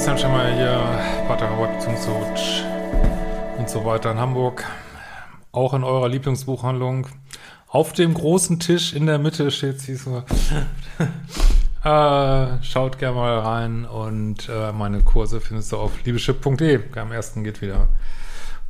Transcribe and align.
Christian 0.00 0.16
Schemmer 0.16 0.46
hier, 0.54 0.80
Pater 1.28 1.50
Beziehungscoach 1.74 2.64
und 3.58 3.68
so 3.68 3.84
weiter 3.84 4.12
in 4.12 4.18
Hamburg. 4.18 4.64
Auch 5.52 5.74
in 5.74 5.84
eurer 5.84 6.08
Lieblingsbuchhandlung. 6.08 7.06
Auf 7.68 7.92
dem 7.92 8.14
großen 8.14 8.58
Tisch 8.60 8.94
in 8.94 9.04
der 9.04 9.18
Mitte 9.18 9.50
steht 9.50 9.78
sie 9.78 9.96
so. 9.96 10.24
äh, 11.84 12.62
schaut 12.62 12.98
gerne 12.98 13.14
mal 13.14 13.40
rein 13.40 13.84
und 13.84 14.48
äh, 14.48 14.72
meine 14.72 15.02
Kurse 15.02 15.38
findest 15.38 15.72
du 15.72 15.76
auf 15.76 15.92
liebeschip.de. 16.02 16.80
Am 16.96 17.12
ersten 17.12 17.44
geht 17.44 17.60
wieder 17.60 17.88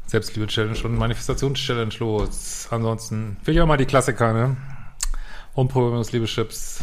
Selbstliebe-Challenge 0.07 0.83
und 0.83 0.99
Manifestations-Challenge 0.99 1.95
los. 2.01 2.67
Ansonsten 2.73 3.37
will 3.45 3.55
ich 3.55 3.61
auch 3.61 3.69
mal 3.69 3.77
die 3.77 3.87
Klassiker, 3.87 4.33
ne? 4.33 4.57
Umprobierungs 5.55 6.11
Liebeschips, 6.11 6.81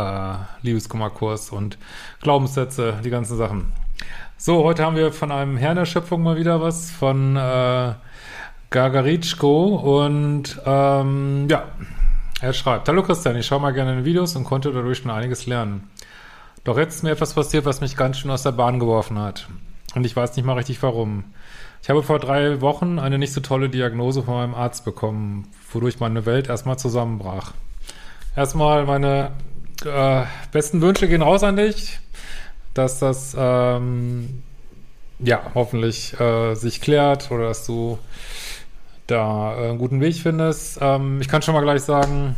äh, 0.00 0.66
Liebeskummerkurs 0.66 1.50
und 1.50 1.78
Glaubenssätze, 2.22 2.94
die 3.04 3.10
ganzen 3.10 3.36
Sachen. 3.36 3.72
So, 4.36 4.64
heute 4.64 4.84
haben 4.84 4.96
wir 4.96 5.12
von 5.12 5.30
einem 5.30 5.56
Herrn 5.56 5.76
der 5.76 5.84
Schöpfung 5.84 6.22
mal 6.22 6.36
wieder 6.36 6.60
was, 6.62 6.90
von 6.90 7.36
äh, 7.36 7.92
Gagaritschko 8.70 10.04
und 10.04 10.60
ähm, 10.64 11.46
ja, 11.50 11.64
er 12.40 12.52
schreibt, 12.54 12.88
Hallo 12.88 13.02
Christian, 13.02 13.36
ich 13.36 13.46
schaue 13.46 13.60
mal 13.60 13.72
gerne 13.72 13.98
in 13.98 14.04
Videos 14.04 14.34
und 14.36 14.44
konnte 14.44 14.72
dadurch 14.72 14.98
schon 14.98 15.10
einiges 15.10 15.46
lernen. 15.46 15.90
Doch 16.64 16.78
jetzt 16.78 16.96
ist 16.96 17.02
mir 17.02 17.10
etwas 17.10 17.34
passiert, 17.34 17.64
was 17.66 17.80
mich 17.80 17.96
ganz 17.96 18.18
schön 18.18 18.30
aus 18.30 18.42
der 18.42 18.52
Bahn 18.52 18.78
geworfen 18.78 19.18
hat. 19.18 19.48
Und 19.94 20.06
ich 20.06 20.14
weiß 20.14 20.36
nicht 20.36 20.44
mal 20.44 20.54
richtig 20.54 20.82
warum. 20.82 21.24
Ich 21.82 21.90
habe 21.90 22.02
vor 22.02 22.18
drei 22.18 22.60
Wochen 22.60 22.98
eine 22.98 23.18
nicht 23.18 23.32
so 23.32 23.40
tolle 23.40 23.70
Diagnose 23.70 24.22
von 24.22 24.34
meinem 24.34 24.54
Arzt 24.54 24.84
bekommen, 24.84 25.48
wodurch 25.72 26.00
meine 26.00 26.26
Welt 26.26 26.48
erstmal 26.48 26.78
zusammenbrach. 26.78 27.52
Erstmal 28.36 28.84
meine 28.84 29.32
äh, 29.86 30.24
besten 30.52 30.80
Wünsche 30.80 31.08
gehen 31.08 31.22
raus 31.22 31.42
an 31.42 31.56
dich, 31.56 31.98
dass 32.74 32.98
das 32.98 33.36
ähm, 33.38 34.42
ja 35.18 35.42
hoffentlich 35.54 36.18
äh, 36.18 36.54
sich 36.54 36.80
klärt 36.80 37.30
oder 37.30 37.48
dass 37.48 37.66
du 37.66 37.98
da 39.06 39.54
äh, 39.56 39.68
einen 39.70 39.78
guten 39.78 40.00
Weg 40.00 40.16
findest. 40.16 40.78
Ähm, 40.80 41.20
ich 41.20 41.28
kann 41.28 41.42
schon 41.42 41.54
mal 41.54 41.62
gleich 41.62 41.82
sagen, 41.82 42.36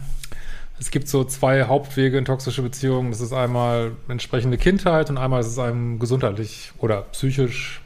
es 0.79 0.91
gibt 0.91 1.07
so 1.09 1.25
zwei 1.25 1.65
Hauptwege 1.65 2.19
in 2.19 2.25
toxische 2.25 2.63
Beziehungen. 2.63 3.11
Das 3.11 3.21
ist 3.21 3.33
einmal 3.33 3.93
entsprechende 4.09 4.59
Kindheit 4.59 5.11
und 5.11 5.19
einmal 5.19 5.41
ist 5.41 5.47
es 5.47 5.59
einem 5.59 5.99
gesundheitlich 5.99 6.73
oder 6.79 7.03
psychisch, 7.13 7.81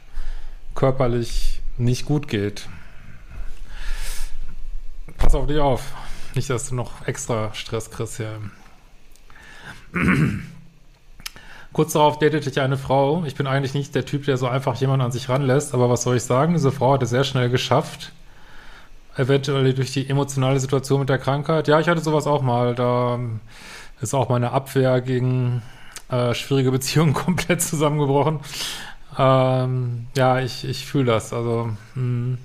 körperlich 0.73 1.61
nicht 1.77 2.05
gut 2.05 2.27
geht. 2.27 2.67
Pass 5.17 5.35
auf 5.35 5.47
dich 5.47 5.59
auf. 5.59 5.93
Nicht, 6.33 6.49
dass 6.49 6.69
du 6.69 6.75
noch 6.75 7.07
extra 7.07 7.53
Stress 7.53 7.91
kriegst 7.91 8.17
hier. 8.17 8.39
Kurz 11.73 11.93
darauf 11.93 12.17
datete 12.17 12.49
ich 12.49 12.59
eine 12.59 12.77
Frau. 12.77 13.23
Ich 13.25 13.35
bin 13.35 13.45
eigentlich 13.45 13.73
nicht 13.73 13.93
der 13.93 14.05
Typ, 14.05 14.25
der 14.25 14.37
so 14.37 14.47
einfach 14.47 14.75
jemanden 14.77 15.05
an 15.05 15.11
sich 15.11 15.29
ranlässt, 15.29 15.73
aber 15.73 15.89
was 15.89 16.03
soll 16.03 16.15
ich 16.17 16.23
sagen? 16.23 16.53
Diese 16.53 16.71
Frau 16.71 16.93
hat 16.93 17.03
es 17.03 17.11
sehr 17.11 17.23
schnell 17.23 17.49
geschafft. 17.49 18.13
Eventuell 19.15 19.73
durch 19.73 19.91
die 19.91 20.09
emotionale 20.09 20.59
Situation 20.59 20.99
mit 21.01 21.09
der 21.09 21.17
Krankheit. 21.17 21.67
Ja, 21.67 21.79
ich 21.79 21.87
hatte 21.87 22.01
sowas 22.01 22.27
auch 22.27 22.41
mal. 22.41 22.75
Da 22.75 23.19
ist 24.01 24.13
auch 24.13 24.29
meine 24.29 24.51
Abwehr 24.51 25.01
gegen 25.01 25.61
äh, 26.09 26.33
schwierige 26.33 26.71
Beziehungen 26.77 27.13
komplett 27.13 27.61
zusammengebrochen. 27.61 28.39
Ähm, 29.17 30.07
ja, 30.15 30.39
ich, 30.39 30.65
ich 30.65 30.85
fühle 30.85 31.05
das. 31.05 31.33
Also, 31.33 31.69
mh. 31.95 32.37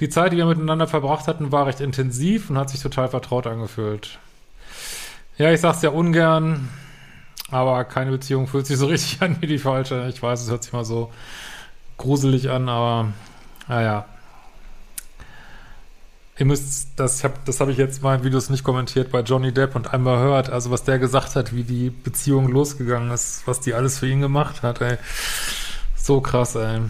die 0.00 0.08
Zeit, 0.08 0.32
die 0.32 0.38
wir 0.38 0.46
miteinander 0.46 0.86
verbracht 0.86 1.28
hatten, 1.28 1.52
war 1.52 1.66
recht 1.66 1.80
intensiv 1.80 2.50
und 2.50 2.58
hat 2.58 2.70
sich 2.70 2.80
total 2.80 3.08
vertraut 3.08 3.46
angefühlt. 3.46 4.18
Ja, 5.40 5.50
ich 5.50 5.62
sag's 5.62 5.80
ja 5.80 5.88
ungern, 5.88 6.68
aber 7.50 7.84
keine 7.84 8.10
Beziehung 8.10 8.46
fühlt 8.46 8.66
sich 8.66 8.76
so 8.76 8.86
richtig 8.88 9.22
an 9.22 9.38
wie 9.40 9.46
die 9.46 9.56
falsche. 9.56 10.06
Ich 10.10 10.22
weiß, 10.22 10.42
es 10.42 10.50
hört 10.50 10.64
sich 10.64 10.74
mal 10.74 10.84
so 10.84 11.10
gruselig 11.96 12.50
an, 12.50 12.68
aber 12.68 13.14
naja. 13.66 14.04
Ihr 16.36 16.44
müsst, 16.44 16.90
das 16.96 17.24
habe 17.24 17.36
das 17.46 17.58
hab 17.58 17.70
ich 17.70 17.78
jetzt 17.78 18.04
in 18.04 18.22
Videos 18.22 18.50
nicht 18.50 18.64
kommentiert, 18.64 19.10
bei 19.10 19.20
Johnny 19.22 19.50
Depp 19.50 19.76
und 19.76 19.94
einmal 19.94 20.18
hört, 20.18 20.50
also 20.50 20.70
was 20.70 20.84
der 20.84 20.98
gesagt 20.98 21.36
hat, 21.36 21.54
wie 21.54 21.64
die 21.64 21.88
Beziehung 21.88 22.48
losgegangen 22.48 23.10
ist, 23.10 23.46
was 23.46 23.60
die 23.60 23.72
alles 23.72 23.98
für 23.98 24.08
ihn 24.08 24.20
gemacht 24.20 24.62
hat, 24.62 24.82
ey. 24.82 24.98
So 25.96 26.20
krass, 26.20 26.54
ey. 26.54 26.80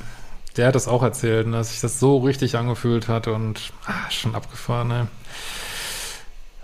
Der 0.56 0.66
hat 0.66 0.74
das 0.74 0.88
auch 0.88 1.04
erzählt, 1.04 1.46
dass 1.54 1.70
sich 1.70 1.80
das 1.80 2.00
so 2.00 2.18
richtig 2.18 2.56
angefühlt 2.56 3.06
hat 3.06 3.28
und 3.28 3.72
ah, 3.86 4.10
schon 4.10 4.34
abgefahren, 4.34 4.90
ey. 4.90 5.06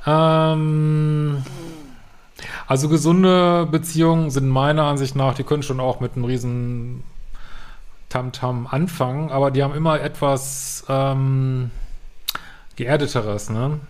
Ähm, 0.07 1.43
also 2.67 2.89
gesunde 2.89 3.67
Beziehungen 3.71 4.31
sind 4.31 4.49
meiner 4.49 4.85
Ansicht 4.85 5.15
nach, 5.17 5.35
die 5.35 5.45
können 5.45 5.63
schon 5.63 5.81
auch 5.81 6.01
mit 6.01 6.15
einem 6.15 6.25
riesen 6.25 7.05
Tamtam 8.09 8.67
anfangen, 8.67 9.31
aber 9.31 9.51
die 9.51 9.63
haben 9.63 9.75
immer 9.75 10.01
etwas 10.01 10.85
ähm, 10.89 11.71
geerdeteres, 12.77 13.51
ne? 13.51 13.81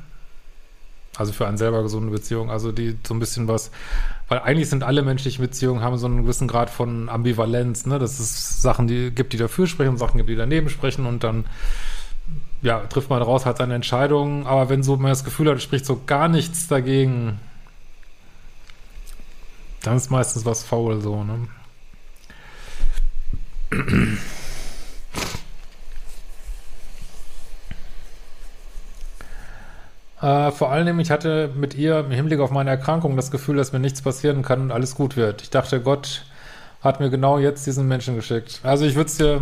Also 1.19 1.33
für 1.33 1.47
einen 1.47 1.57
selber 1.57 1.83
gesunde 1.83 2.11
Beziehung, 2.11 2.51
also 2.51 2.73
die 2.73 2.99
so 3.07 3.15
ein 3.15 3.21
bisschen 3.21 3.49
was, 3.49 3.71
weil 4.29 4.41
eigentlich 4.41 4.69
sind 4.69 4.85
alle 4.85 5.03
menschlichen 5.03 5.43
Beziehungen 5.43 5.81
haben 5.81 5.97
so 5.97 6.07
einen 6.07 6.23
gewissen 6.23 6.47
Grad 6.47 6.69
von 6.69 7.09
Ambivalenz, 7.09 7.87
ne? 7.87 7.99
Dass 7.99 8.19
es 8.19 8.61
Sachen 8.61 8.87
die 8.87 9.11
gibt, 9.11 9.33
die 9.33 9.39
dafür 9.39 9.67
sprechen 9.67 9.97
Sachen 9.97 10.19
gibt, 10.19 10.29
die 10.29 10.37
daneben 10.37 10.69
sprechen 10.69 11.07
und 11.07 11.25
dann 11.25 11.47
ja, 12.63 12.81
trifft 12.81 13.11
man 13.11 13.21
daraus 13.21 13.47
halt 13.47 13.59
seine 13.59 13.75
Entscheidungen, 13.75 14.47
aber 14.47 14.69
wenn 14.69 14.83
so 14.83 14.97
man 14.97 15.11
das 15.11 15.25
Gefühl 15.25 15.51
hat, 15.51 15.63
spricht 15.63 15.87
so 15.87 16.03
gar 16.07 16.29
nichts 16.29 16.69
dagegen, 16.69 17.39
dann 19.87 19.97
ist 19.97 20.11
meistens 20.11 20.45
was 20.45 20.65
faul 20.65 21.01
so, 21.01 21.25
ne? 21.25 21.49
Äh, 30.21 30.51
vor 30.51 30.71
allem, 30.73 30.99
ich 30.99 31.11
hatte 31.11 31.51
mit 31.55 31.75
ihr 31.75 32.01
im 32.01 32.11
Hinblick 32.11 32.41
auf 32.41 32.51
meine 32.51 32.71
Erkrankung 32.71 33.17
das 33.17 33.31
Gefühl, 33.31 33.57
dass 33.57 33.73
mir 33.73 33.79
nichts 33.79 34.03
passieren 34.03 34.43
kann 34.43 34.61
und 34.63 34.73
alles 34.73 34.95
gut 34.95 35.17
wird. 35.17 35.43
Ich 35.43 35.51
dachte, 35.51 35.81
Gott 35.81 36.25
hat 36.83 37.01
mir 37.01 37.11
genau 37.11 37.39
jetzt 37.39 37.67
diesen 37.67 37.87
Menschen 37.87 38.17
geschickt. 38.17 38.61
Also 38.63 38.87
ich 38.87 38.95
würde 38.95 39.09
es 39.09 39.17
dir 39.19 39.41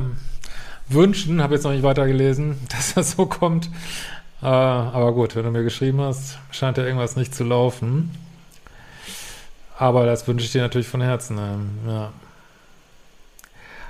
wünschen, 0.88 1.42
habe 1.42 1.54
jetzt 1.54 1.64
noch 1.64 1.72
nicht 1.72 1.84
weitergelesen, 1.84 2.58
dass 2.68 2.94
das 2.94 3.12
so 3.12 3.26
kommt. 3.26 3.70
Äh, 4.42 4.46
aber 4.46 5.12
gut, 5.12 5.36
wenn 5.36 5.44
du 5.44 5.50
mir 5.50 5.62
geschrieben 5.64 6.00
hast, 6.00 6.38
scheint 6.50 6.76
ja 6.76 6.84
irgendwas 6.84 7.16
nicht 7.16 7.34
zu 7.34 7.44
laufen. 7.44 8.10
Aber 9.76 10.06
das 10.06 10.26
wünsche 10.28 10.44
ich 10.44 10.52
dir 10.52 10.62
natürlich 10.62 10.88
von 10.88 11.00
Herzen. 11.00 11.38
Ähm, 11.38 11.70
ja. 11.86 12.12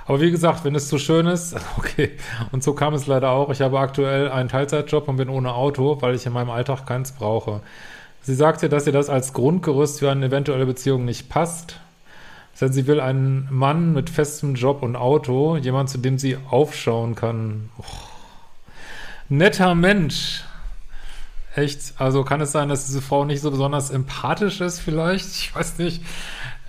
Aber 0.07 0.21
wie 0.21 0.31
gesagt, 0.31 0.63
wenn 0.63 0.75
es 0.75 0.87
zu 0.87 0.97
schön 0.97 1.25
ist, 1.25 1.55
okay. 1.77 2.11
Und 2.51 2.63
so 2.63 2.73
kam 2.73 2.93
es 2.93 3.07
leider 3.07 3.29
auch. 3.31 3.49
Ich 3.49 3.61
habe 3.61 3.79
aktuell 3.79 4.29
einen 4.29 4.49
Teilzeitjob 4.49 5.07
und 5.07 5.17
bin 5.17 5.29
ohne 5.29 5.53
Auto, 5.53 6.01
weil 6.01 6.15
ich 6.15 6.25
in 6.25 6.33
meinem 6.33 6.49
Alltag 6.49 6.85
keins 6.85 7.11
brauche. 7.11 7.61
Sie 8.21 8.35
sagte, 8.35 8.69
dass 8.69 8.87
ihr 8.87 8.93
das 8.93 9.09
als 9.09 9.33
Grundgerüst 9.33 9.99
für 9.99 10.09
eine 10.09 10.27
eventuelle 10.27 10.65
Beziehung 10.65 11.05
nicht 11.05 11.29
passt. 11.29 11.79
Denn 12.59 12.71
sie 12.71 12.87
will 12.87 13.01
einen 13.01 13.47
Mann 13.51 13.93
mit 13.93 14.09
festem 14.09 14.55
Job 14.55 14.81
und 14.81 14.95
Auto, 14.95 15.57
jemand, 15.57 15.89
zu 15.89 15.97
dem 15.97 16.17
sie 16.17 16.37
aufschauen 16.49 17.13
kann. 17.13 17.69
Oh. 17.77 17.83
Netter 19.27 19.75
Mensch. 19.75 20.43
Echt? 21.55 21.93
Also 21.97 22.23
kann 22.23 22.41
es 22.41 22.51
sein, 22.51 22.69
dass 22.69 22.85
diese 22.85 23.01
Frau 23.01 23.25
nicht 23.25 23.41
so 23.41 23.49
besonders 23.49 23.89
empathisch 23.89 24.61
ist 24.61 24.79
vielleicht? 24.79 25.25
Ich 25.27 25.55
weiß 25.55 25.77
nicht. 25.77 26.03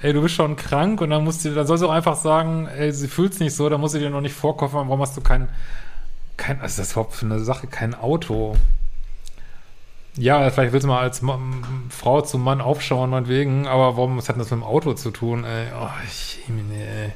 Ey, 0.00 0.12
du 0.12 0.22
bist 0.22 0.34
schon 0.34 0.56
krank 0.56 1.00
und 1.00 1.10
dann 1.10 1.24
musst 1.24 1.44
du, 1.44 1.54
dann 1.54 1.66
soll 1.66 1.78
sie 1.78 1.86
auch 1.86 1.92
einfach 1.92 2.16
sagen, 2.16 2.68
ey, 2.68 2.92
sie 2.92 3.08
fühlt's 3.08 3.40
nicht 3.40 3.54
so, 3.54 3.68
dann 3.68 3.80
muss 3.80 3.92
sie 3.92 3.98
dir 3.98 4.10
noch 4.10 4.20
nicht 4.20 4.34
vorkaufen, 4.34 4.74
warum 4.74 5.00
hast 5.00 5.16
du 5.16 5.20
kein 5.22 5.48
kein, 6.36 6.60
also 6.60 6.78
das 6.78 6.88
ist 6.88 6.92
überhaupt 6.92 7.14
für 7.14 7.26
eine 7.26 7.40
Sache, 7.40 7.66
kein 7.66 7.94
Auto. 7.94 8.56
Ja, 10.16 10.48
vielleicht 10.50 10.72
willst 10.72 10.84
du 10.84 10.88
mal 10.88 11.00
als 11.00 11.22
Mann, 11.22 11.64
Frau 11.90 12.22
zum 12.22 12.42
Mann 12.42 12.60
aufschauen, 12.60 13.10
meinetwegen, 13.10 13.66
aber 13.66 13.96
warum, 13.96 14.16
was 14.16 14.28
hat 14.28 14.38
das 14.38 14.50
mit 14.50 14.60
dem 14.60 14.64
Auto 14.64 14.94
zu 14.94 15.10
tun, 15.10 15.44
ey? 15.44 15.68
Oh, 15.78 15.88
ich, 16.06 16.40
ey. 16.48 17.12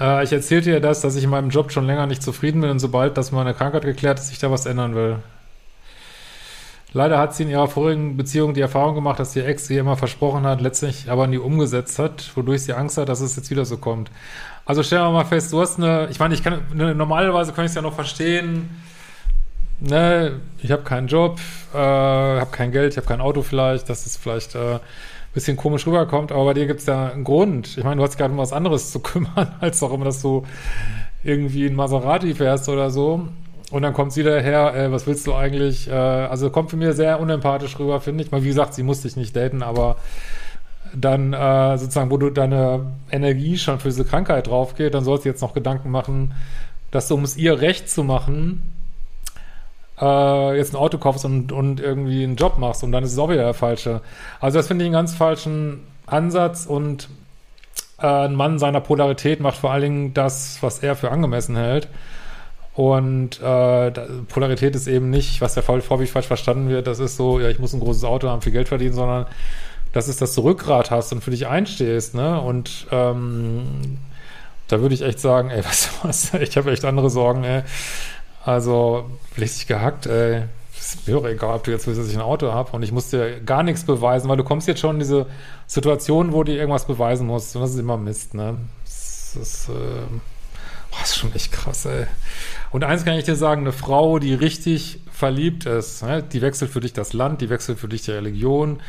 Äh, 0.00 0.24
ich 0.24 0.32
erzählte 0.32 0.70
dir 0.70 0.80
das, 0.80 1.00
dass 1.00 1.16
ich 1.16 1.24
in 1.24 1.30
meinem 1.30 1.50
Job 1.50 1.72
schon 1.72 1.86
länger 1.86 2.06
nicht 2.06 2.22
zufrieden 2.22 2.60
bin 2.60 2.70
und 2.70 2.78
sobald 2.78 3.16
das 3.16 3.32
meine 3.32 3.54
Krankheit 3.54 3.84
geklärt 3.84 4.18
ist, 4.18 4.32
ich 4.32 4.38
da 4.38 4.50
was 4.50 4.66
ändern 4.66 4.94
will. 4.94 5.18
Leider 6.92 7.18
hat 7.18 7.34
sie 7.34 7.42
in 7.42 7.50
ihrer 7.50 7.68
vorigen 7.68 8.16
Beziehung 8.16 8.54
die 8.54 8.62
Erfahrung 8.62 8.94
gemacht, 8.94 9.18
dass 9.18 9.36
ihr 9.36 9.46
Ex 9.46 9.68
ihr 9.68 9.80
immer 9.80 9.96
versprochen 9.96 10.44
hat, 10.44 10.62
letztlich 10.62 11.10
aber 11.10 11.26
nie 11.26 11.36
umgesetzt 11.36 11.98
hat, 11.98 12.32
wodurch 12.34 12.62
sie 12.62 12.72
Angst 12.72 12.96
hat, 12.96 13.08
dass 13.08 13.20
es 13.20 13.36
jetzt 13.36 13.50
wieder 13.50 13.66
so 13.66 13.76
kommt. 13.76 14.10
Also 14.64 14.82
stellen 14.82 15.02
wir 15.02 15.10
mal 15.10 15.24
fest, 15.24 15.52
du 15.52 15.60
hast 15.60 15.78
eine, 15.78 16.08
ich 16.10 16.18
meine, 16.18 16.34
ich 16.34 16.42
kann, 16.42 16.62
ne, 16.72 16.94
normalerweise 16.94 17.52
kann 17.52 17.64
ich 17.64 17.70
es 17.70 17.74
ja 17.74 17.82
noch 17.82 17.94
verstehen, 17.94 18.70
ne, 19.80 20.40
ich 20.62 20.70
habe 20.70 20.82
keinen 20.82 21.08
Job, 21.08 21.38
äh, 21.74 21.78
habe 21.78 22.50
kein 22.50 22.72
Geld, 22.72 22.92
ich 22.92 22.96
habe 22.96 23.06
kein 23.06 23.20
Auto 23.20 23.42
vielleicht, 23.42 23.88
dass 23.88 24.06
es 24.06 24.16
vielleicht 24.16 24.54
äh, 24.54 24.78
bisschen 25.36 25.56
komisch 25.58 25.86
rüberkommt, 25.86 26.32
aber 26.32 26.46
bei 26.46 26.54
dir 26.54 26.66
gibt 26.66 26.80
es 26.80 26.86
ja 26.86 27.10
einen 27.10 27.22
Grund. 27.22 27.76
Ich 27.76 27.84
meine, 27.84 27.96
du 27.96 28.02
hast 28.02 28.16
gerade 28.16 28.32
um 28.32 28.38
was 28.38 28.54
anderes 28.54 28.90
zu 28.90 29.00
kümmern, 29.00 29.54
als 29.60 29.82
auch 29.82 29.92
immer, 29.92 30.06
dass 30.06 30.22
du 30.22 30.44
irgendwie 31.22 31.66
in 31.66 31.74
Maserati 31.74 32.34
fährst 32.34 32.68
oder 32.68 32.90
so. 32.90 33.28
Und 33.70 33.82
dann 33.82 33.92
kommt 33.92 34.12
sie 34.12 34.22
daher, 34.22 34.74
äh, 34.74 34.92
was 34.92 35.06
willst 35.06 35.26
du 35.26 35.34
eigentlich? 35.34 35.88
Äh, 35.88 35.92
also 35.92 36.50
kommt 36.50 36.70
für 36.70 36.76
mich 36.76 36.94
sehr 36.94 37.20
unempathisch 37.20 37.78
rüber, 37.78 38.00
finde 38.00 38.24
ich. 38.24 38.30
Mal 38.30 38.44
wie 38.44 38.48
gesagt, 38.48 38.74
sie 38.74 38.82
musste 38.82 39.08
dich 39.08 39.16
nicht 39.16 39.36
daten, 39.36 39.62
aber 39.62 39.96
dann 40.94 41.34
äh, 41.34 41.76
sozusagen, 41.76 42.10
wo 42.10 42.16
du 42.16 42.30
deine 42.30 42.86
Energie 43.10 43.58
schon 43.58 43.78
für 43.78 43.88
diese 43.88 44.04
Krankheit 44.04 44.46
drauf 44.46 44.74
geht, 44.74 44.94
dann 44.94 45.04
sollst 45.04 45.24
du 45.24 45.28
jetzt 45.28 45.42
noch 45.42 45.52
Gedanken 45.52 45.90
machen, 45.90 46.32
dass 46.90 47.08
du, 47.08 47.14
um 47.14 47.24
es 47.24 47.36
ihr 47.36 47.60
recht 47.60 47.90
zu 47.90 48.04
machen, 48.04 48.62
äh, 50.00 50.56
jetzt 50.56 50.74
ein 50.74 50.76
Auto 50.76 50.98
kaufst 50.98 51.24
und, 51.24 51.52
und 51.52 51.80
irgendwie 51.80 52.24
einen 52.24 52.36
Job 52.36 52.58
machst 52.58 52.84
und 52.84 52.92
dann 52.92 53.04
ist 53.04 53.12
es 53.12 53.18
auch 53.18 53.30
wieder 53.30 53.44
der 53.44 53.54
falsche. 53.54 54.00
Also 54.40 54.58
das 54.58 54.68
finde 54.68 54.84
ich 54.84 54.86
einen 54.86 54.94
ganz 54.94 55.14
falschen 55.14 55.80
Ansatz 56.06 56.66
und 56.66 57.08
äh, 57.98 58.06
ein 58.06 58.34
Mann 58.34 58.58
seiner 58.58 58.80
Polarität 58.80 59.40
macht 59.40 59.58
vor 59.58 59.72
allen 59.72 59.82
Dingen 59.82 60.14
das, 60.14 60.58
was 60.60 60.80
er 60.80 60.96
für 60.96 61.10
angemessen 61.10 61.56
hält. 61.56 61.88
Und 62.74 63.40
äh, 63.40 63.90
Polarität 64.28 64.76
ist 64.76 64.86
eben 64.86 65.08
nicht, 65.08 65.40
was 65.40 65.54
der 65.54 65.66
häufig 65.66 66.10
falsch 66.10 66.26
verstanden 66.26 66.68
wird, 66.68 66.86
das 66.86 66.98
ist 66.98 67.16
so, 67.16 67.40
ja, 67.40 67.48
ich 67.48 67.58
muss 67.58 67.72
ein 67.72 67.80
großes 67.80 68.04
Auto 68.04 68.28
haben, 68.28 68.42
viel 68.42 68.52
Geld 68.52 68.68
verdienen, 68.68 68.92
sondern 68.92 69.26
das 69.94 70.08
ist, 70.08 70.20
dass 70.20 70.34
du 70.34 70.42
Rückgrat 70.42 70.90
hast 70.90 71.10
und 71.12 71.24
für 71.24 71.30
dich 71.30 71.46
einstehst, 71.46 72.14
ne? 72.14 72.38
Und 72.38 72.86
ähm, 72.90 73.96
da 74.68 74.80
würde 74.82 74.94
ich 74.94 75.00
echt 75.00 75.20
sagen, 75.20 75.48
ey, 75.48 75.64
was, 75.64 75.88
was, 76.02 76.34
ich 76.34 76.58
habe 76.58 76.70
echt 76.70 76.84
andere 76.84 77.08
Sorgen, 77.08 77.44
ey. 77.44 77.62
Also, 78.46 79.10
richtig 79.36 79.66
gehackt, 79.66 80.06
ey. 80.06 80.44
Ist 80.78 81.08
mir 81.08 81.18
auch 81.18 81.26
egal, 81.26 81.56
ob 81.56 81.64
du 81.64 81.72
jetzt 81.72 81.88
willst, 81.88 82.00
dass 82.00 82.08
ich 82.08 82.14
ein 82.14 82.22
Auto 82.22 82.52
habe 82.52 82.70
und 82.72 82.84
ich 82.84 82.92
muss 82.92 83.10
dir 83.10 83.40
gar 83.40 83.64
nichts 83.64 83.82
beweisen, 83.82 84.28
weil 84.28 84.36
du 84.36 84.44
kommst 84.44 84.68
jetzt 84.68 84.78
schon 84.78 84.96
in 84.96 85.00
diese 85.00 85.26
Situation, 85.66 86.32
wo 86.32 86.44
du 86.44 86.52
irgendwas 86.52 86.86
beweisen 86.86 87.26
musst 87.26 87.56
und 87.56 87.62
das 87.62 87.72
ist 87.72 87.80
immer 87.80 87.96
Mist, 87.96 88.34
ne? 88.34 88.56
Das 88.84 89.34
ist, 89.34 89.68
äh, 89.68 89.72
boah, 89.72 91.02
ist 91.02 91.16
schon 91.16 91.34
echt 91.34 91.50
krass, 91.50 91.86
ey. 91.86 92.06
Und 92.70 92.84
eins 92.84 93.04
kann 93.04 93.18
ich 93.18 93.24
dir 93.24 93.34
sagen, 93.34 93.62
eine 93.62 93.72
Frau, 93.72 94.20
die 94.20 94.34
richtig 94.34 95.00
verliebt 95.10 95.66
ist, 95.66 96.04
ne? 96.04 96.22
die 96.22 96.40
wechselt 96.40 96.70
für 96.70 96.80
dich 96.80 96.92
das 96.92 97.14
Land, 97.14 97.40
die 97.40 97.50
wechselt 97.50 97.80
für 97.80 97.88
dich 97.88 98.02
die 98.02 98.12
Religion, 98.12 98.80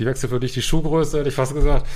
die 0.00 0.04
wechselt 0.04 0.30
für 0.30 0.40
dich 0.40 0.52
die 0.52 0.60
Schuhgröße, 0.60 1.20
hätte 1.20 1.30
ich 1.30 1.34
fast 1.34 1.54
gesagt. 1.54 1.86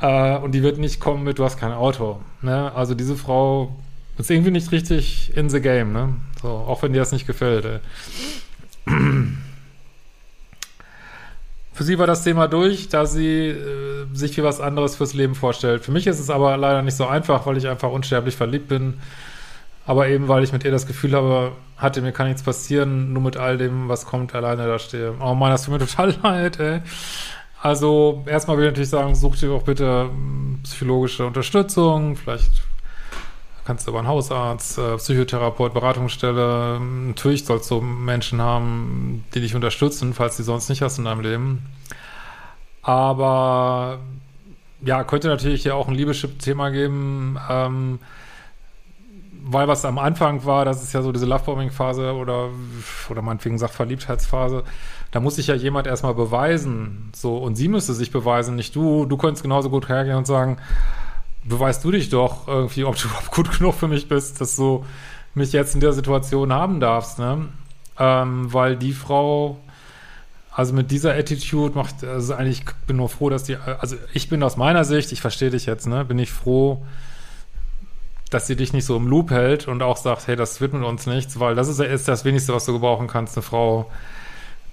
Äh, 0.00 0.36
und 0.36 0.52
die 0.52 0.62
wird 0.62 0.78
nicht 0.78 1.00
kommen 1.00 1.24
mit, 1.24 1.40
du 1.40 1.44
hast 1.44 1.58
kein 1.58 1.72
Auto. 1.72 2.20
Ne? 2.42 2.70
Also 2.76 2.94
diese 2.94 3.16
Frau 3.16 3.74
ist 4.18 4.30
irgendwie 4.30 4.50
nicht 4.50 4.70
richtig 4.72 5.36
in 5.36 5.48
the 5.48 5.60
game, 5.60 5.92
ne? 5.92 6.16
So, 6.40 6.48
auch 6.48 6.82
wenn 6.82 6.92
dir 6.92 7.00
das 7.00 7.12
nicht 7.12 7.26
gefällt. 7.26 7.64
Ey. 7.64 7.80
Für 11.72 11.82
sie 11.82 11.98
war 11.98 12.06
das 12.06 12.22
Thema 12.22 12.46
durch, 12.46 12.88
da 12.88 13.04
sie 13.06 13.48
äh, 13.48 14.06
sich 14.12 14.36
wie 14.36 14.44
was 14.44 14.60
anderes 14.60 14.94
fürs 14.94 15.14
Leben 15.14 15.34
vorstellt. 15.34 15.84
Für 15.84 15.90
mich 15.90 16.06
ist 16.06 16.20
es 16.20 16.30
aber 16.30 16.56
leider 16.56 16.82
nicht 16.82 16.96
so 16.96 17.06
einfach, 17.06 17.46
weil 17.46 17.56
ich 17.56 17.66
einfach 17.66 17.90
unsterblich 17.90 18.36
verliebt 18.36 18.68
bin. 18.68 18.94
Aber 19.86 20.08
eben, 20.08 20.28
weil 20.28 20.44
ich 20.44 20.52
mit 20.52 20.64
ihr 20.64 20.70
das 20.70 20.86
Gefühl 20.86 21.14
habe, 21.14 21.52
hatte, 21.76 22.00
mir 22.00 22.12
kann 22.12 22.28
nichts 22.28 22.42
passieren, 22.42 23.12
nur 23.12 23.22
mit 23.22 23.36
all 23.36 23.58
dem, 23.58 23.88
was 23.88 24.06
kommt, 24.06 24.34
alleine 24.34 24.66
da 24.66 24.78
stehe. 24.78 25.14
Oh 25.20 25.34
Mann, 25.34 25.50
das 25.50 25.64
tut 25.64 25.72
mir 25.72 25.80
total 25.80 26.14
leid, 26.22 26.60
ey. 26.60 26.80
Also, 27.60 28.22
erstmal 28.26 28.56
will 28.56 28.64
ich 28.64 28.70
natürlich 28.70 28.90
sagen, 28.90 29.14
such 29.14 29.36
dir 29.36 29.50
auch 29.50 29.62
bitte 29.62 30.10
hm, 30.10 30.60
psychologische 30.62 31.26
Unterstützung, 31.26 32.14
vielleicht 32.16 32.62
kannst 33.64 33.86
du 33.86 33.90
aber 33.90 34.00
einen 34.00 34.08
Hausarzt, 34.08 34.78
äh, 34.78 34.96
Psychotherapeut, 34.96 35.72
Beratungsstelle. 35.72 36.80
Natürlich 36.80 37.44
sollst 37.44 37.70
du 37.70 37.80
Menschen 37.80 38.40
haben, 38.40 39.24
die 39.34 39.40
dich 39.40 39.54
unterstützen, 39.54 40.14
falls 40.14 40.36
du 40.36 40.42
sie 40.42 40.46
sonst 40.46 40.68
nicht 40.68 40.82
hast 40.82 40.98
in 40.98 41.04
deinem 41.04 41.20
Leben. 41.20 41.66
Aber 42.82 43.98
ja, 44.82 45.04
könnte 45.04 45.28
natürlich 45.28 45.62
hier 45.62 45.74
auch 45.74 45.88
ein 45.88 45.94
Liebeschip-Thema 45.94 46.68
geben, 46.70 47.38
ähm, 47.48 47.98
weil 49.46 49.68
was 49.68 49.84
am 49.84 49.98
Anfang 49.98 50.44
war, 50.44 50.64
das 50.64 50.82
ist 50.82 50.92
ja 50.92 51.02
so 51.02 51.12
diese 51.12 51.26
Lovebombing-Phase 51.26 52.14
oder, 52.14 52.50
oder 53.08 53.22
meinetwegen 53.22 53.58
sagt 53.58 53.74
Verliebtheitsphase, 53.74 54.64
da 55.10 55.20
muss 55.20 55.36
sich 55.36 55.46
ja 55.46 55.54
jemand 55.54 55.86
erstmal 55.86 56.14
beweisen, 56.14 57.10
so, 57.14 57.36
und 57.38 57.56
sie 57.56 57.68
müsste 57.68 57.94
sich 57.94 58.10
beweisen, 58.10 58.56
nicht 58.56 58.74
du, 58.74 59.06
du 59.06 59.16
könntest 59.16 59.42
genauso 59.42 59.70
gut 59.70 59.88
hergehen 59.88 60.16
und 60.16 60.26
sagen, 60.26 60.58
beweist 61.44 61.84
du 61.84 61.90
dich 61.90 62.08
doch 62.08 62.48
irgendwie, 62.48 62.84
ob 62.84 62.96
du 62.96 63.04
überhaupt 63.08 63.30
gut 63.30 63.58
genug 63.58 63.74
für 63.74 63.88
mich 63.88 64.08
bist, 64.08 64.40
dass 64.40 64.56
du 64.56 64.84
mich 65.34 65.52
jetzt 65.52 65.74
in 65.74 65.80
der 65.80 65.92
Situation 65.92 66.52
haben 66.52 66.80
darfst, 66.80 67.18
ne? 67.18 67.48
Ähm, 67.98 68.52
weil 68.52 68.76
die 68.76 68.92
Frau, 68.92 69.58
also 70.52 70.72
mit 70.72 70.90
dieser 70.90 71.14
Attitude 71.14 71.74
macht, 71.76 72.02
also 72.02 72.34
eigentlich, 72.34 72.60
ich 72.60 72.86
bin 72.86 72.96
nur 72.96 73.08
froh, 73.08 73.30
dass 73.30 73.44
die, 73.44 73.56
also 73.56 73.96
ich 74.12 74.28
bin 74.28 74.42
aus 74.42 74.56
meiner 74.56 74.84
Sicht, 74.84 75.12
ich 75.12 75.20
verstehe 75.20 75.50
dich 75.50 75.66
jetzt, 75.66 75.86
ne, 75.86 76.04
bin 76.04 76.18
ich 76.18 76.32
froh, 76.32 76.84
dass 78.30 78.48
sie 78.48 78.56
dich 78.56 78.72
nicht 78.72 78.84
so 78.84 78.96
im 78.96 79.06
Loop 79.06 79.30
hält 79.30 79.68
und 79.68 79.82
auch 79.82 79.96
sagt, 79.96 80.26
hey, 80.26 80.34
das 80.34 80.60
wird 80.60 80.72
mit 80.72 80.82
uns 80.82 81.06
nichts, 81.06 81.38
weil 81.38 81.54
das 81.54 81.68
ist, 81.68 81.78
ist 81.78 82.08
das 82.08 82.24
Wenigste, 82.24 82.52
was 82.52 82.64
du 82.64 82.72
gebrauchen 82.72 83.06
kannst, 83.06 83.36
eine 83.36 83.42
Frau, 83.42 83.90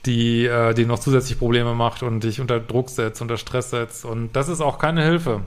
die, 0.07 0.45
äh, 0.45 0.73
die 0.73 0.85
noch 0.85 0.97
zusätzlich 0.97 1.37
Probleme 1.37 1.75
macht 1.75 2.01
und 2.01 2.23
dich 2.23 2.41
unter 2.41 2.59
Druck 2.59 2.89
setzt, 2.89 3.21
unter 3.21 3.37
Stress 3.37 3.69
setzt 3.69 4.03
und 4.03 4.35
das 4.35 4.49
ist 4.49 4.61
auch 4.61 4.79
keine 4.79 5.03
Hilfe. 5.03 5.41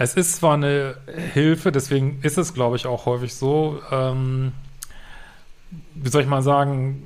Es 0.00 0.14
ist 0.14 0.36
zwar 0.36 0.54
eine 0.54 0.94
Hilfe, 1.34 1.72
deswegen 1.72 2.20
ist 2.22 2.38
es, 2.38 2.54
glaube 2.54 2.76
ich, 2.76 2.86
auch 2.86 3.04
häufig 3.04 3.34
so, 3.34 3.82
ähm, 3.90 4.52
wie 5.94 6.08
soll 6.08 6.22
ich 6.22 6.26
mal 6.26 6.40
sagen, 6.40 7.02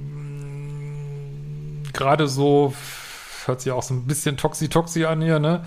gerade 1.93 2.29
so, 2.29 2.73
hört 3.47 3.63
sich 3.63 3.73
auch 3.73 3.83
so 3.83 3.95
ein 3.95 4.07
bisschen 4.07 4.37
toxi-toxi 4.37 5.07
an 5.07 5.21
hier, 5.23 5.41
ne? 5.41 5.65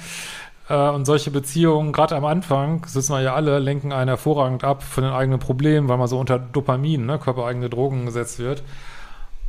Äh, 0.69 0.87
und 0.89 1.03
solche 1.03 1.29
Beziehungen, 1.29 1.91
gerade 1.91 2.15
am 2.15 2.23
Anfang, 2.23 2.83
das 2.83 2.95
wissen 2.95 3.13
wir 3.13 3.19
ja 3.21 3.35
alle, 3.35 3.59
lenken 3.59 3.91
einen 3.91 4.07
hervorragend 4.07 4.63
ab 4.63 4.81
von 4.81 5.03
den 5.03 5.11
eigenen 5.11 5.39
Problemen, 5.39 5.89
weil 5.89 5.97
man 5.97 6.07
so 6.07 6.17
unter 6.17 6.39
Dopamin, 6.39 7.05
ne, 7.05 7.19
körpereigene 7.19 7.69
Drogen 7.69 8.05
gesetzt 8.05 8.39
wird. 8.39 8.63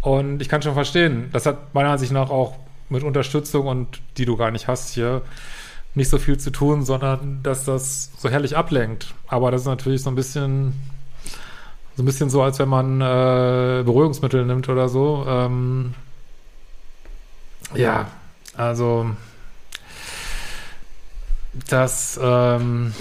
Und 0.01 0.43
ich 0.43 0.49
kann 0.49 0.63
schon 0.63 0.75
verstehen, 0.75 1.31
das 1.33 1.47
hat 1.47 1.75
meiner 1.75 1.91
Ansicht 1.91 2.11
nach 2.11 2.31
auch 2.31 2.57
mit 2.89 3.05
Unterstützung 3.05 3.69
und 3.69 4.01
die 4.17 4.25
du 4.25 4.37
gar 4.37 4.51
nicht 4.51 4.67
hast 4.67 4.95
hier, 4.95 5.23
nicht 5.99 6.09
so 6.09 6.19
viel 6.19 6.39
zu 6.39 6.51
tun, 6.51 6.85
sondern 6.85 7.43
dass 7.43 7.65
das 7.65 8.11
so 8.19 8.31
herrlich 8.31 8.57
ablenkt. 8.57 9.15
Aber 9.27 9.51
das 9.51 9.63
ist 9.63 9.67
natürlich 9.67 10.03
so 10.03 10.11
ein 10.11 10.15
bisschen, 10.15 10.73
so 11.97 12.03
ein 12.03 12.07
bisschen 12.07 12.31
so, 12.31 12.43
als 12.43 12.59
wenn 12.59 12.69
man 12.69 13.01
äh, 13.01 13.83
Beruhigungsmittel 13.85 14.47
nimmt 14.47 14.69
oder 14.71 14.89
so. 14.89 15.27
Ähm, 15.29 15.95
ja, 17.75 18.07
also 18.57 19.11
das 21.69 22.19
ähm, 22.23 22.95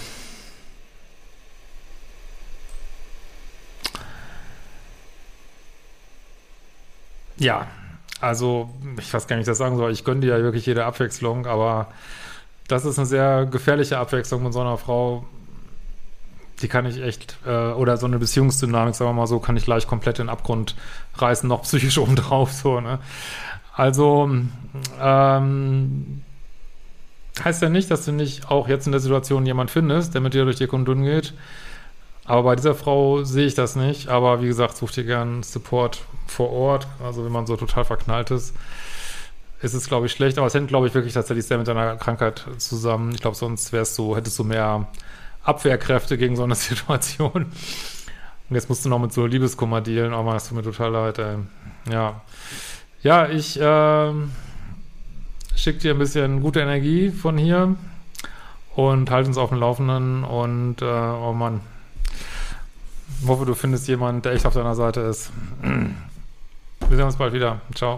ja, 7.38 7.68
also 8.20 8.70
ich 9.00 9.14
weiß 9.14 9.28
gar 9.28 9.36
nicht, 9.36 9.48
was 9.48 9.48
ich 9.48 9.52
das 9.52 9.58
sagen 9.60 9.78
soll. 9.78 9.92
Ich 9.92 10.04
gönne 10.04 10.22
dir 10.22 10.38
ja 10.38 10.44
wirklich 10.44 10.66
jede 10.66 10.86
Abwechslung, 10.86 11.46
aber 11.46 11.88
das 12.68 12.86
ist 12.86 12.98
eine 12.98 13.06
sehr 13.06 13.46
gefährliche 13.46 13.98
Abwechslung 13.98 14.44
mit 14.44 14.54
so 14.54 14.62
einer 14.62 14.78
Frau. 14.78 15.26
Die 16.62 16.68
kann 16.68 16.86
ich 16.86 17.02
echt, 17.02 17.38
äh, 17.46 17.72
oder 17.72 17.98
so 17.98 18.08
eine 18.08 18.18
Beziehungsdynamik, 18.18 18.96
sagen 18.96 19.12
wir 19.12 19.14
mal 19.14 19.28
so, 19.28 19.40
kann 19.40 19.58
ich 19.58 19.66
gleich 19.66 19.86
komplett 19.88 20.20
in 20.20 20.26
den 20.26 20.30
Abgrund 20.30 20.76
reißen, 21.16 21.48
noch 21.48 21.64
psychisch 21.64 21.98
obendrauf, 22.00 22.52
so, 22.52 22.82
ne? 22.82 23.00
Also, 23.76 24.30
ähm, 25.00 26.24
heißt 27.44 27.62
ja 27.62 27.70
nicht, 27.70 27.92
dass 27.92 28.06
du 28.06 28.12
nicht 28.12 28.50
auch 28.50 28.68
jetzt 28.68 28.88
in 28.88 28.92
der 28.92 29.02
Situation 29.02 29.46
jemand 29.46 29.72
findest, 29.72 30.14
der 30.14 30.22
mit 30.22 30.34
dir 30.34 30.46
durch 30.46 30.58
die 30.58 30.68
Kundun 30.68 31.04
geht. 31.04 31.34
Aber 32.26 32.44
bei 32.44 32.56
dieser 32.56 32.76
Frau 32.76 33.24
sehe 33.24 33.46
ich 33.46 33.56
das 33.56 33.76
nicht. 33.76 34.10
Aber 34.10 34.42
wie 34.42 34.48
gesagt, 34.48 34.76
such 34.78 34.92
dir 34.92 35.06
gern 35.06 35.44
Support 35.44 36.02
vor 36.28 36.52
Ort. 36.52 36.88
Also 37.04 37.24
wenn 37.24 37.32
man 37.32 37.48
so 37.48 37.56
total 37.56 37.86
verknallt 37.86 38.32
ist, 38.32 38.54
ist 39.62 39.74
es, 39.74 39.88
glaube 39.88 40.06
ich, 40.06 40.12
schlecht. 40.12 40.38
Aber 40.38 40.48
es 40.48 40.54
hängt, 40.54 40.68
glaube 40.68 40.88
ich, 40.88 40.94
wirklich 40.94 41.14
tatsächlich 41.14 41.46
sehr 41.46 41.58
mit 41.58 41.68
deiner 41.68 41.96
Krankheit 41.96 42.46
zusammen. 42.58 43.12
Ich 43.14 43.22
glaube, 43.22 43.36
sonst 43.36 43.74
wärst 43.74 43.98
du, 43.98 44.16
hättest 44.16 44.38
du 44.40 44.44
mehr 44.44 44.88
Abwehrkräfte 45.44 46.18
gegen 46.18 46.36
so 46.36 46.44
eine 46.44 46.56
Situation. 46.56 47.46
Und 48.50 48.56
jetzt 48.56 48.70
musst 48.70 48.86
du 48.86 48.90
noch 48.90 49.00
mit 49.00 49.14
so 49.14 49.26
Liebeskummer 49.26 49.82
dealen. 49.82 50.14
Oh 50.14 50.24
man, 50.24 50.38
es 50.38 50.48
tut 50.48 50.58
mir 50.58 50.64
total 50.64 50.92
leid, 50.92 51.20
ey. 51.20 51.38
Ja. 51.92 52.22
Ja, 53.02 53.28
ich 53.28 53.60
äh, 53.60 54.14
schicke 55.56 55.80
dir 55.80 55.94
ein 55.94 56.00
bisschen 56.00 56.42
gute 56.42 56.60
Energie 56.60 57.10
von 57.12 57.38
hier 57.38 57.76
und 58.76 59.12
halte 59.12 59.28
uns 59.28 59.38
auf 59.38 59.50
dem 59.50 59.60
Laufenden. 59.60 60.24
Und, 60.24 60.82
äh, 60.82 60.86
oh 60.86 61.34
Mann, 61.34 61.62
hoffe, 63.26 63.46
du 63.46 63.54
findest 63.54 63.88
jemanden, 63.88 64.22
der 64.22 64.34
echt 64.34 64.46
auf 64.46 64.54
deiner 64.54 64.76
Seite 64.76 65.02
ist. 65.02 65.32
Wir 65.62 66.96
sehen 66.98 67.06
uns 67.06 67.18
bald 67.18 67.34
wieder. 67.34 67.62
Ciao. 67.76 67.98